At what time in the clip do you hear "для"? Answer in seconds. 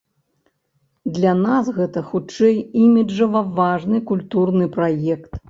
1.17-1.33